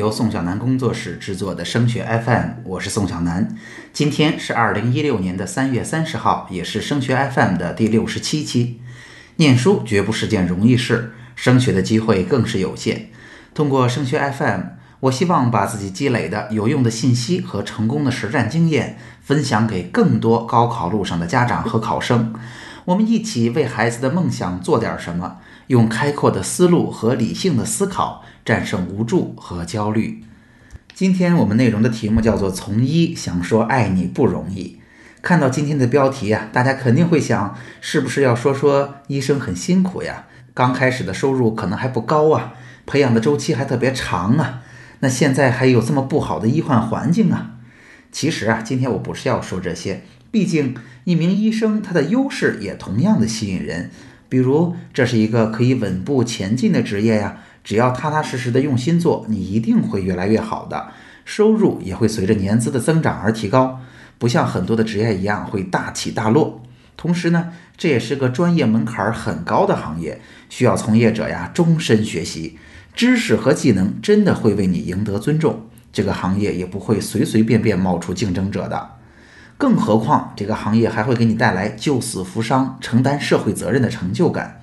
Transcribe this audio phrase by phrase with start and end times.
[0.00, 3.54] 由宋小南工作室制作的升学 FM，我是宋小南。
[3.92, 8.80] 今天是二零一六年的三月三十号，也是升学 FM 的第六十七期。
[9.36, 13.10] 念书绝不是件容易事，升学的机会更是有限。
[13.52, 14.60] 通过升学 FM，
[15.00, 22.32] 我希望把自己积累的有用的信息和成功的实战经验分享给更多高考路上的家长和考生。
[22.86, 25.36] 我们一起为孩子的梦想做点什么，
[25.70, 28.24] 用开阔的思路和理性的思考。
[28.42, 30.24] 战胜无助和焦虑。
[30.92, 34.80] 今天我们内容的题目叫做“从医想说爱你不容易”。
[35.22, 40.26] 看到今天的标题啊，大家肯定会想，是不是要说说医生很辛苦呀？
[40.54, 42.54] 刚开始的收入可能还不高啊，
[42.86, 44.62] 培养的周期还特别长啊。
[45.00, 47.58] 那现在还有这么不好的医患环境啊？
[48.10, 50.74] 其实啊，今天我不是要说这些，毕竟
[51.04, 53.90] 一名医生他的优势也同样的吸引人，
[54.30, 57.42] 比如这是一个可以稳步前进的职业呀。
[57.62, 60.92] 只要踏踏实实的用心做，你一定会越来越好的，
[61.26, 63.80] 收入也会随着年资的增长而提高，
[64.16, 66.62] 不像很多的职业一样会大起大落。
[66.96, 72.58] 同时呢，这也是个专业门槛很高的行业，需要从业者呀终身学习，
[72.94, 75.68] 知识和技能真的会为你赢得尊重。
[75.92, 78.90] 这个行业也不会随随便便冒出竞争者的，
[79.60, 84.62] 更何况这个行业还会给你带来救死扶伤、承担社会责任的成就感。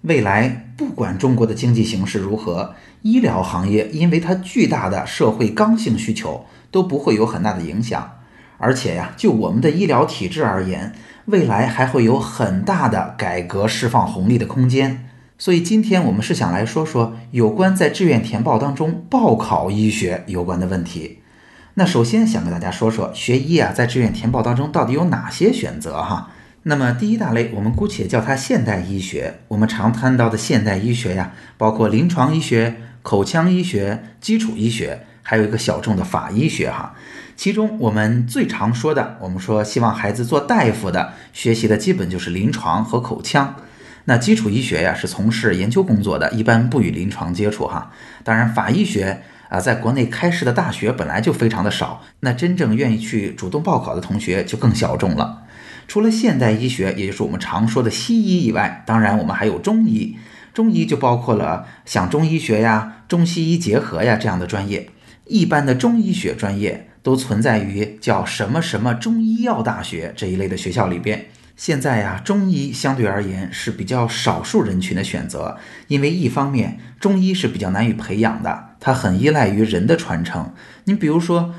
[0.00, 8.10] 未来不管中国的经济形势如何，医疗行业因为它巨大的社会刚性需求都不会有很大的影响。
[8.58, 10.92] 而且呀，就我们的医疗体制而言，
[11.26, 15.08] 未来还会有很大的改革释放红利的空间。
[15.38, 21.20] 所以今天我们是想来说说有关在志愿填报当中报考医学有关的问题。
[21.76, 26.30] 那首先想跟大家说说学医啊，在志愿填报当中到底有哪些选择哈？
[26.62, 29.40] 那么第一大类，我们姑且叫它现代医学。
[29.48, 36.94] 我们常谈到的现代医学呀，包括临床医学、口腔医学、基础医学，还有一个小众的法医学哈。
[37.34, 43.56] 其中我们最常说的，我们说希望孩子做大夫的，学习的基本就是临床和口腔。
[44.04, 47.90] 那基础医学呀，是从事研究工作的，一般不与临床接触哈。
[48.22, 49.22] 当然，法医学
[49.54, 55.44] 啊，在国内开设的大学本来就非常的少，那真正愿意去主动报考的同学就更小众了。
[55.86, 60.16] 除了现代医学，也就是我们常说的西医以外，当然我们还有中医。
[60.52, 64.90] 中医就包括了像中医学呀、中西医结合呀这样的专业。
[65.26, 71.26] 一般的中医学专业都存在于叫什么什么中医药大学这一类的学校里边。
[71.56, 80.52] 现在呀，中医相对而言是比较少数人群的选择，因为一方面中医是比较难以培养的，它很依赖于人的传承。
[80.84, 81.54] 你比如说。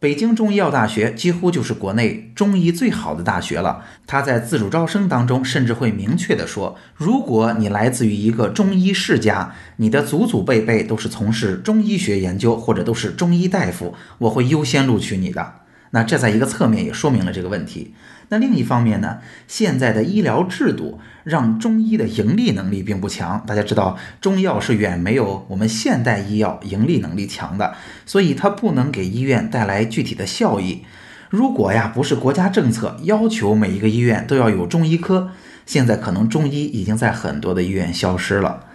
[0.00, 3.84] 北京中医药大学几乎就是国内中医最好的大学了。
[4.06, 15.56] 它在自主招生当中，甚至会明确的说：如果你来自于一个中医世家，你的祖祖辈辈都是从事中医学研究，或者都是中医大夫，我会优先录取你的。
[15.90, 17.92] 那这在一个侧面也说明了这个问题。
[18.30, 19.18] 那另一方面呢，
[19.48, 23.44] 现在的医疗制度让中医的盈利能力并不强。
[23.44, 27.74] 大家知道，中药是远没有我们现代医药盈利能力强的，
[28.06, 30.82] 所以它不能给医院带来具体的效益。
[31.28, 35.30] 如果呀，不是国家政策要求每一个医院都要有中医科，
[35.66, 38.66] 现在可能中医已经在很多的医院消失了。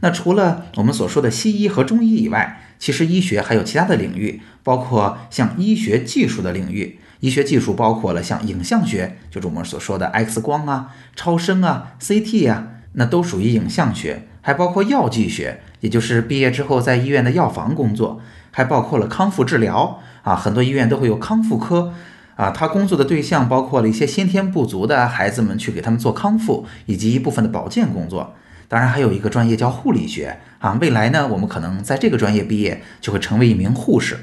[0.00, 6.98] 那除了我们所说的西医和中医以外，其实医学还有其他的领域，包括像医学技术的领域。
[7.20, 14.24] 医学技术包括了像影像学，就是我们所说的 X 光啊、超声啊、CT 啊，那都属于影像学。
[14.40, 18.20] 还包括药剂学，也就是毕业之后在医院的药房工作。
[18.50, 21.92] 还包括了康复治疗啊，很多医院都会有康复科
[22.34, 28.34] 啊，他工作的对象包括了一些先天不足的孩子们，去给他们做康复，以及一部分的保健工作。
[28.66, 34.18] 当然还有一个专业叫护理学啊，未来呢，我们可能在这个专业毕业就会成为一名护士。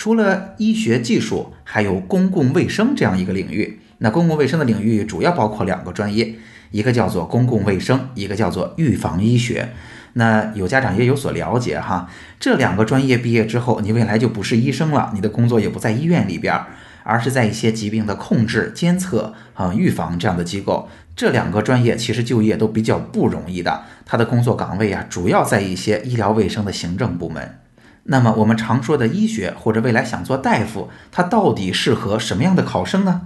[0.00, 3.80] 除了医学技术，还有公共卫生这样一个领域。
[3.98, 6.36] 那公共卫生的领域主要包括两个专业，
[6.70, 9.74] 一个叫做公共卫生，一个叫做预防医学。
[10.14, 12.08] 那有家长也有所了解哈，
[12.38, 16.58] 这两个专业毕业之后，你未来就不是医生了，你的工作也不在医院里边，
[17.02, 20.88] 而是在一些疾病的控制、监测啊、预防这样的机构。
[21.14, 27.58] 这两个专业其实就业都比较不容易的，他的工作岗位啊，主要在一些医疗卫生的行政部门。
[28.04, 33.22] 那么我们常说的医学或者未来想做大夫，他到底适合什么样的考生呢？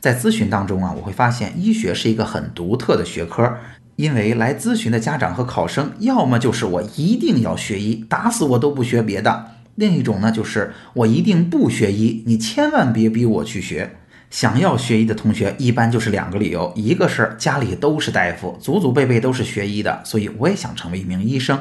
[0.00, 3.56] 在咨询当中啊，我会发现医学是一个很独特的学科，
[3.96, 9.30] 因为来咨询的家长和考生，要么就是我一定要学医，打死我都不学别的；
[9.74, 13.96] 另一种呢，就是我一定不学医，你千万别逼我去学。
[14.28, 21.58] 想要学医的同学，一般就是两个理由：一个是家里都是大夫，祖祖辈辈都是学医的，所以我也想成为一名医生；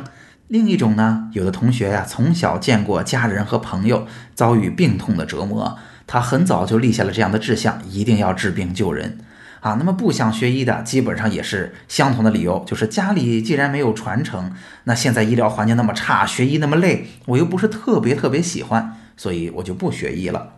[0.47, 4.05] 另一种呢，有的同学呀，从小见过家人和朋友
[4.35, 9.17] 遭遇病痛的折磨，他很早就立下了这样的志向，一定要治病救人。
[9.61, 14.51] 啊，那么不想学医的，基本上也是相同的理由，就是家里既然没有传承，
[14.83, 20.54] 那现在医疗环境那么差，学医那么累，我又不是特别特别喜欢，所以我就不学医了。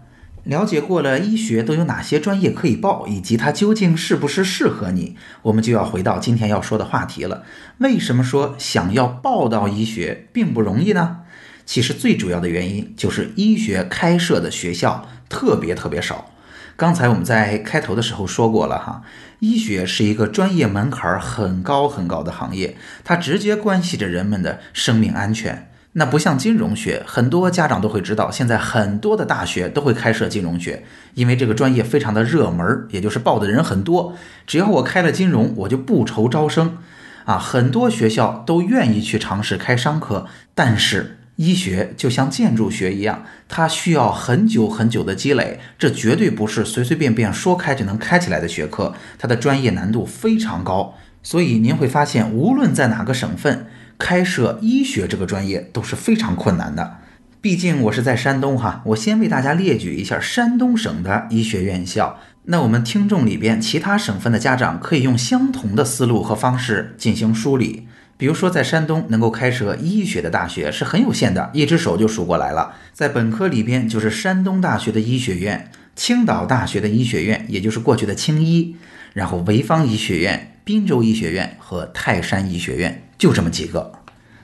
[0.47, 7.43] 了解过了医学都有哪些专业可以报，以及它究竟是不是适合你，我们就要回到今天要说的话题了。
[7.79, 11.17] 为什么说想要报到医学并不容易呢？
[11.65, 16.31] 其实最主要的原因就是医学开设的学校特别特别少。
[16.77, 19.01] 刚才我们在开头的时候说过了哈，
[19.39, 25.69] 医学是一个专业门槛很高很高的行业，它直接关系着人们的生命安全。
[25.99, 30.83] 那不像金融学，很多家长都会知道，现在很多的大学都会开设金融学，
[31.15, 34.13] 因为这个专业非常的热门，也就是报的人很多。
[34.45, 36.77] 只要我开了金融，我就不愁招生
[37.25, 41.15] 啊，很多学校都愿意去尝试开商科，但是。
[41.37, 50.95] 医学就像建筑学一样，它需要很久很久的积累，这绝对不是随随便便说开就能开起来的学科，它的专业难度非常高。
[51.21, 53.67] 所以您会发现，无论在哪个省份
[53.97, 56.97] 开设医学这个专业都是非常困难的。
[57.39, 62.19] 毕竟我是在山东哈，我先为大家列举一下山东省的医学院校。
[62.49, 67.87] 那我们听众里边其他省份的家长可以用相同的思路和方式进行梳理。
[68.17, 72.73] 比如说，在山东能够开设医学的大学是很有限的，一只手就数过来了。
[72.91, 78.75] 在本科里边，就是山东大学的医学院、青岛大学的医学院，也就是过去的青医，
[79.13, 83.93] 然后潍坊医学院、滨州医学院和泰山医学院，就这么几个。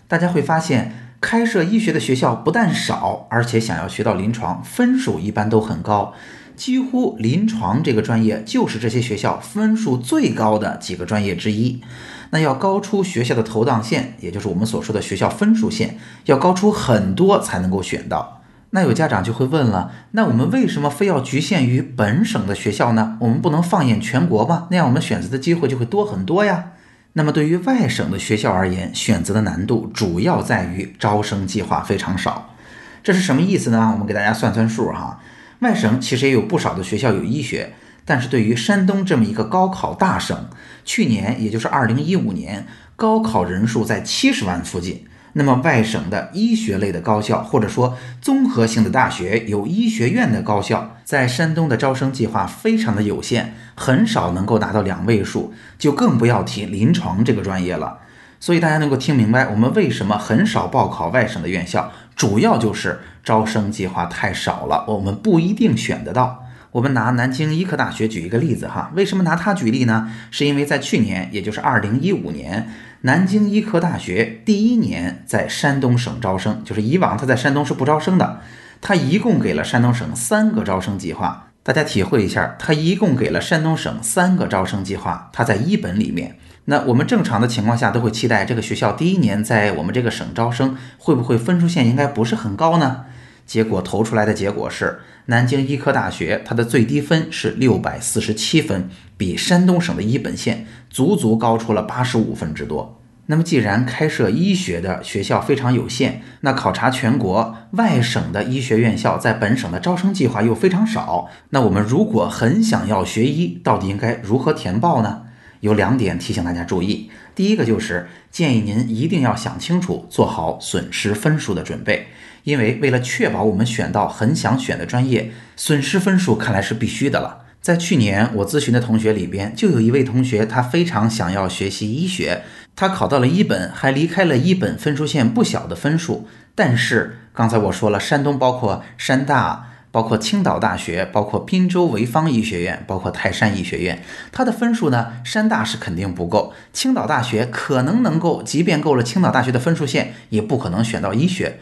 [0.08, 6.14] 大家会发现，开设医学的学校不但少，而且想要学到临床，分数一般都很高。
[6.56, 11.81] 几乎临床这个专业就是这些学校分数最高的几个专业之一。
[12.30, 18.42] 那要高出学校的投档线，也就是我们所说的学校分数线，要高出很多才能够选到。
[18.72, 23.18] 那有家长就会问了，那我们为什么非要局限于本省的学校呢？
[23.20, 24.68] 我们不能放眼全国吗？
[24.72, 26.72] 那样我们选择的机会就会多很多呀。
[27.13, 32.56] 那么对于外省的学校而言，选择的难度主要在于招生计划非常少。
[33.04, 33.92] 这是什么意思呢？
[33.94, 35.21] 我们给大家算算数哈。
[35.60, 37.74] 外省其实也有不少的学校有医学。
[38.06, 40.50] 但是对于山东这么一个高考大省，
[40.83, 42.68] 去年也就是二零一五年，
[42.98, 45.06] 高考人数在七十万附近。
[45.33, 58.00] 那么外省的医学类的高校，或者说综合性的大学，有医学院的高校，在山东的招生计划非常的有限，很少能够达到两位数，就更不要提临床这个专业了。
[58.39, 66.45] 所以大家能够听明白我们为什么很少报考外省的院校，主要就是招生计划太少了，我们不一定选得到。
[66.74, 70.12] 我们拿南京医科大学举一个例子哈，为什么拿它举例呢？
[70.31, 72.68] 是因为在去年，也就是二零一五年，
[73.05, 78.39] 南京医科大学第一年在山东省招生，就是以往它在山东是不招生的，
[78.79, 81.50] 它一共给了山东省三个招生计划。
[81.63, 86.38] 大家体会一下，它一共给了山东省三个招生计划，它在一本里面。
[86.63, 93.03] 那我们正常的情况下都会期待这个学校第一年在我们这个省招生，会不会分数线应该不是很高呢？
[93.45, 103.00] 结果投出来的结果是，南京医科大学它的最低分是六百四十七分，比山东省的一本线足足高出了八十五分之多。
[103.25, 115.23] 那么，既然开设医学的学校非常有限，那考察全国外省的医学院校在本省的招生计划又非常少，那我们如果很想要学医，到底应该如何填报呢？
[115.62, 117.09] 有两点提醒大家注意。
[117.33, 122.07] 第一个就是建议您一定要想清楚，做好损失分数的准备。
[122.43, 127.42] 因为为了确保我们选到很想选的专业，损失分数看来是必须的了。
[127.63, 132.41] 在去年我咨询的同学里边，就有一位同学，他非常想要学习医学，
[132.75, 136.27] 他考到了一本，还离开了一本分数线不小的分数。
[136.53, 144.03] 但是刚才我说了，山东包括山大、包括青岛大学、包括滨州潍坊医学院、包括泰山医学院，
[144.34, 151.60] 他的分数呢，山大是肯定不够，青岛大学可能能够，即便够了青岛大学的分数线，也不可能选到医学。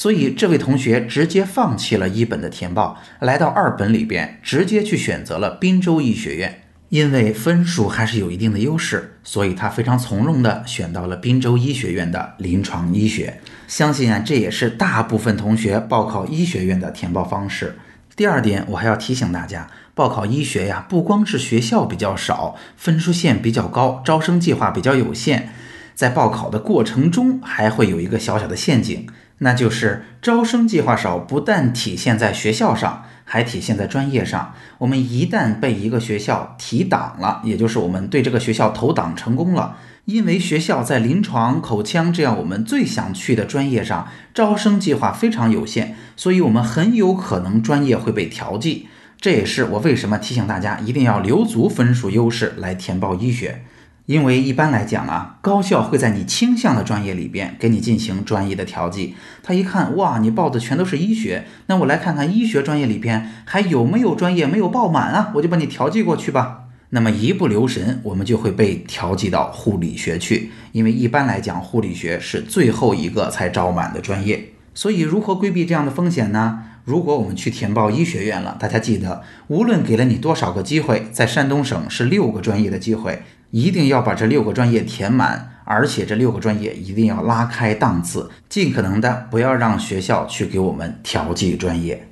[0.00, 6.62] 所以，这位同学直接放弃了一本的填报，来到二本里边，直接去选择了滨州医学院。
[6.88, 13.42] 因为分数还是有一定的优势，所以他非常从容地选到了滨州医学院的临床医学。
[13.68, 17.76] 相信啊，这也是大部分同学报考医学院的填报方式。
[18.16, 25.50] 第二点，我还要提醒大家，报考医学呀，不光是学校比较少，分数线比较高，招生计划比较有限，
[25.94, 29.06] 在报考的过程中还会有一个小小的陷阱。
[29.42, 34.54] 那就是招生计划少，不但体现在学校上，还体现在专业上。
[34.78, 48.88] 我们一旦被一个学校提档了，也就是我们对这个学校投档成功了，因为学校在临床、口腔这样我们最想去的专业上招生计划非常有限，所以我们很有可能专业会被调剂。
[49.18, 53.64] 这也是我为什么提醒大家一定要留足分数优势来填报医学。
[54.10, 59.14] 因为一般来讲啊，高校会在你倾向的专业里边给你进行专业的调剂。
[59.40, 66.64] 他一看，哇，你报的全都是医学，那我来看看医学专业里边还有没有专业没有报满啊，我就把你调剂过去吧。
[66.88, 70.50] 那么一不留神，我们就会被调剂到护理学去。
[70.72, 74.54] 因为一般来讲，护理学是最后一个才招满的专业。
[74.74, 76.64] 所以如何规避这样的风险呢？
[76.84, 83.22] 如果我们去填报医学院了，大家记得，无论给了你多少个机会，在山东省是六个专业的机会。
[83.50, 92.08] 一定要把这六个专业填满，而且这六个专业一定要拉开档次，尽可能的不要让学校去给我们调剂专业。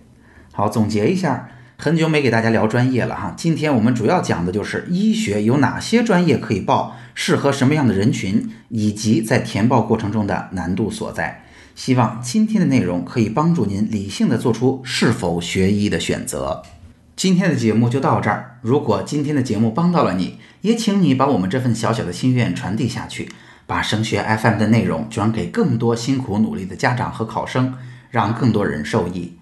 [0.52, 11.44] 好，总结一下，很久没给大家聊专业了哈，今天我们主要讲的就是医学有哪些专业可以报，适合什么样的人群，以及在填报过程中的难度所在。
[11.76, 16.64] 希望今天的内容可以帮助您理性的做出是否学医的选择。
[17.14, 18.58] 今天的节目就到这儿。
[18.62, 23.30] 如果今天的节目帮到了你，也请你把我们这份小小的心愿传递下去，
[23.66, 27.74] 把升学 FM 的内容转给更多辛苦努力的家长和考生，
[28.10, 29.34] 让更多人受益。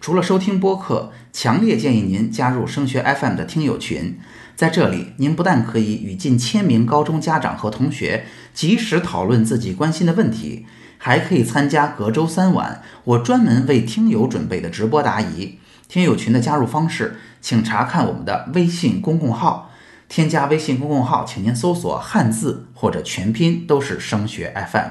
[0.00, 4.18] 除了收听播客，强烈建议您加入升学 FM 的听友群。
[4.56, 10.66] 在这里，您不但可以与近千名高中家长和同学及时讨论自己关心的问题，
[10.98, 15.58] 还可以参加隔周三晚我专门为听友准备的直播答疑。
[15.88, 19.69] 听友群的加入方式，请查看我们的微信公共号。
[20.10, 24.88] 添加微信公众号，请您搜索汉字或者全拼，都是升学 FM。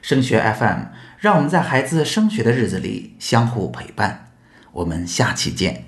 [0.00, 0.84] 升学 FM，
[1.18, 4.30] 让我们在孩子升学的日子里相互陪伴。
[4.72, 5.84] 我们下期见。